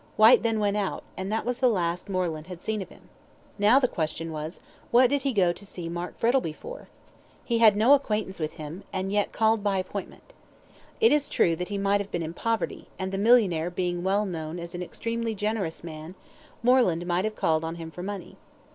Whyte 0.17 0.41
then 0.41 0.59
went 0.59 0.77
out, 0.77 1.03
and 1.15 1.31
that 1.31 1.45
was 1.45 1.59
the 1.59 1.69
last 1.69 2.09
Moreland 2.09 2.47
had 2.47 2.59
seen 2.59 2.81
of 2.81 2.89
him. 2.89 3.07
Now, 3.59 3.77
the 3.77 3.87
question 3.87 4.31
was, 4.31 4.59
"What 4.89 5.11
did 5.11 5.21
he 5.21 5.31
go 5.31 5.53
to 5.53 5.63
see 5.63 5.87
Mark 5.89 6.17
Frettlby 6.17 6.53
for?" 6.53 6.87
He 7.45 7.59
had 7.59 7.77
no 7.77 7.93
acquaintance 7.93 8.39
with 8.39 8.53
him, 8.53 8.83
and 8.91 9.11
yet 9.11 9.27
he 9.27 9.31
called 9.33 9.61
by 9.63 9.77
appointment. 9.77 10.33
It 10.99 11.11
is 11.11 11.29
true 11.29 11.55
he 11.55 11.77
might 11.77 12.01
have 12.01 12.09
been 12.09 12.23
in 12.23 12.33
poverty, 12.33 12.87
and 12.97 13.11
the 13.11 13.19
millionaire 13.19 13.69
being 13.69 14.01
well 14.03 14.25
known 14.25 14.57
as 14.57 14.73
an 14.73 14.81
extremely 14.81 15.35
generous 15.35 15.83
man, 15.83 16.15
Moreland 16.63 17.05
might 17.05 17.25
have 17.25 17.35
called 17.35 17.63
on 17.63 17.75
him 17.75 17.91
for 17.91 18.01
money. 18.01 18.37